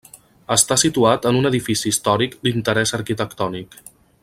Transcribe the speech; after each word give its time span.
Està 0.53 0.77
situat 0.83 1.27
en 1.31 1.37
un 1.41 1.49
edifici 1.51 1.87
històric 1.91 2.35
d'interès 2.47 2.95
arquitectònic. 3.01 3.79